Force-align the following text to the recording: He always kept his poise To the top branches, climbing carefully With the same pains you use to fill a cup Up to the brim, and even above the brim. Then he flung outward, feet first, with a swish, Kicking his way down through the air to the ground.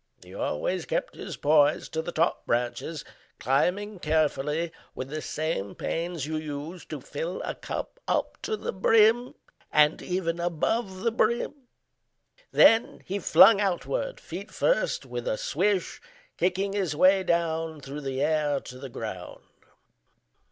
He 0.23 0.33
always 0.33 0.85
kept 0.87 1.13
his 1.13 1.37
poise 1.37 1.87
To 1.89 2.01
the 2.01 2.11
top 2.11 2.47
branches, 2.47 3.05
climbing 3.39 3.99
carefully 3.99 4.71
With 4.95 5.09
the 5.09 5.21
same 5.21 5.75
pains 5.75 6.25
you 6.25 6.37
use 6.37 6.85
to 6.85 6.99
fill 6.99 7.39
a 7.43 7.53
cup 7.53 7.99
Up 8.07 8.41
to 8.41 8.57
the 8.57 8.73
brim, 8.73 9.35
and 9.71 10.01
even 10.01 10.39
above 10.39 11.01
the 11.03 11.11
brim. 11.11 11.53
Then 12.51 13.03
he 13.05 13.19
flung 13.19 13.61
outward, 13.61 14.19
feet 14.19 14.49
first, 14.49 15.05
with 15.05 15.27
a 15.27 15.37
swish, 15.37 16.01
Kicking 16.35 16.73
his 16.73 16.95
way 16.95 17.21
down 17.21 17.79
through 17.79 18.01
the 18.01 18.23
air 18.23 18.59
to 18.59 18.79
the 18.79 18.89
ground. 18.89 19.41